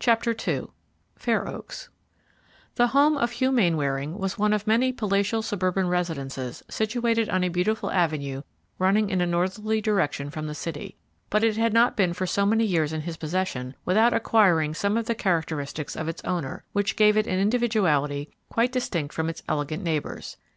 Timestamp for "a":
7.44-7.48, 9.20-9.24